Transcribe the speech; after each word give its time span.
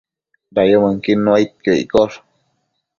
Dayumënquid 0.55 1.21
nuaidquio 1.27 1.79
iccosh 1.85 2.21